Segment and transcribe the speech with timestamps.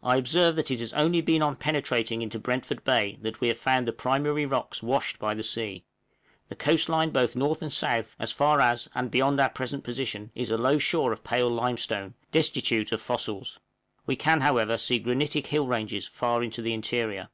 [0.00, 3.58] I observe that it has only been on penetrating into Brentford Bay that we have
[3.58, 5.82] found the primary rocks washed by the sea;
[6.48, 10.30] the coast line both north and south, as far as, and beyond our present position,
[10.36, 13.58] is a low shore of pale limestone, destitute of fossils;
[14.06, 17.28] we can, however, see granitic hill ranges far in the interior.